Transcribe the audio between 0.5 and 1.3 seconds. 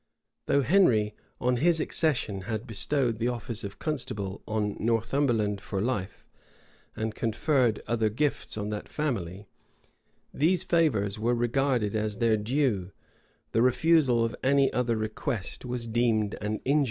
Henry,